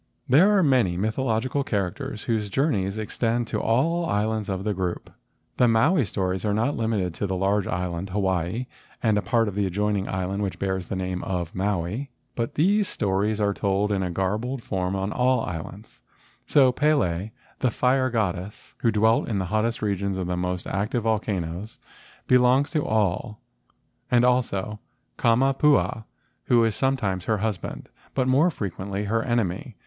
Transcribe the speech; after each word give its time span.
There 0.27 0.49
are 0.57 0.63
many 0.63 0.97
mythological 0.97 1.63
characters 1.63 2.23
whose 2.23 2.49
journeys 2.49 2.97
extend 2.97 3.45
to 3.49 3.59
all 3.61 4.01
the 4.01 4.11
islands 4.11 4.49
of 4.49 4.63
the 4.63 4.73
group. 4.73 5.11
The 5.57 5.67
Maui 5.67 6.05
stories 6.05 6.43
are 6.43 6.55
not 6.55 6.75
limited 6.75 7.13
to 7.13 7.27
the 7.27 7.35
large 7.35 7.67
island 7.67 8.09
Hawaii 8.09 8.65
and 9.03 9.15
a 9.15 9.21
part 9.21 9.47
of 9.47 9.53
the 9.53 9.67
adjoining 9.67 10.09
island 10.09 10.41
which 10.41 10.57
bears 10.57 10.87
the 10.87 10.95
name 10.95 11.23
of 11.23 11.53
Maui, 11.53 12.09
but 12.33 12.55
these 12.55 12.87
stories 12.87 13.39
are 13.39 13.53
told 13.53 13.91
in 13.91 14.01
a 14.01 14.09
garbled 14.09 14.63
form 14.63 14.95
on 14.95 15.13
all 15.13 15.41
the 15.41 15.51
islands. 15.51 16.01
So 16.47 16.71
Pele, 16.71 17.29
the 17.59 17.69
fire 17.69 18.09
goddess, 18.09 18.73
who 18.79 18.89
dwelt 18.89 19.27
in 19.29 19.37
the 19.37 19.45
hottest 19.53 19.83
regions 19.83 20.17
of 20.17 20.25
the 20.25 20.35
most 20.35 20.65
active 20.65 21.03
volcanoes, 21.03 21.77
belongs 22.25 22.71
to 22.71 22.83
all, 22.83 23.39
and 24.09 24.25
also 24.25 24.79
Kamapuaa, 25.19 26.05
who 26.45 26.63
is 26.65 26.75
sometimes 26.75 27.25
her 27.25 27.37
husband, 27.37 27.87
but 28.15 28.27
more 28.27 28.49
frequently 28.49 29.03
her 29.03 29.21
enemy. 29.21 29.75